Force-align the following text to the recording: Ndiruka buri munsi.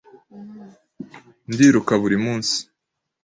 Ndiruka 1.51 1.93
buri 2.01 2.17
munsi. 2.25 2.57